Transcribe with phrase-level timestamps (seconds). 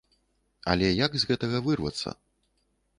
[0.73, 2.19] Але як з гэтага вырвацца?